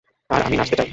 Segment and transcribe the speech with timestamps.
[0.29, 0.89] আর আমি নাচতে চাই।